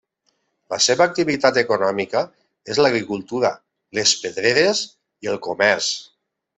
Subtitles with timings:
[0.73, 2.25] La seva activitat econòmica
[2.75, 3.55] és l'agricultura,
[4.01, 4.85] les pedreres
[5.29, 5.97] i el comerç.